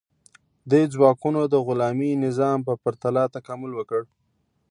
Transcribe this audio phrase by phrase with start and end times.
[0.71, 4.01] دې ځواکونو د غلامي نظام په پرتله تکامل وکړ.